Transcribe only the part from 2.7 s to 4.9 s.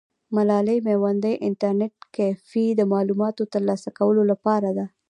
د معلوماتو ترلاسه کولو لپاره ده.